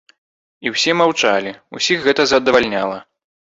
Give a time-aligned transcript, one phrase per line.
[0.67, 2.97] І ўсе маўчалі, усіх гэта задавальняла.